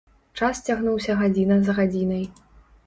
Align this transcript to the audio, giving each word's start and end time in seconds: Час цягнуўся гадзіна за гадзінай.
Час 0.39 0.61
цягнуўся 0.69 1.19
гадзіна 1.21 1.59
за 1.69 1.79
гадзінай. 1.83 2.27